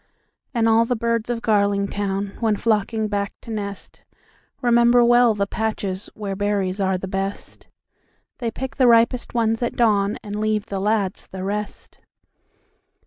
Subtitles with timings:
[0.51, 4.01] And all the birds of Garlingtown, When flocking back to nest,
[4.59, 7.67] Remember well the patchesWhere berries are the best;
[8.39, 11.99] They pick the ripest ones at dawnAnd leave the lads the rest.